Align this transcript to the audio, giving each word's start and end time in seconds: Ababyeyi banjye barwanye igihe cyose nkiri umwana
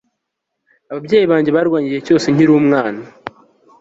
Ababyeyi 0.91 1.25
banjye 1.31 1.49
barwanye 1.57 1.85
igihe 1.87 2.01
cyose 2.07 2.25
nkiri 2.33 2.51
umwana 2.59 3.01